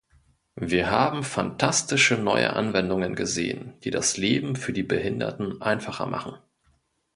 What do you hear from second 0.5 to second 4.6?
Wir haben phantastische neue Anwendungen gesehen, die das Leben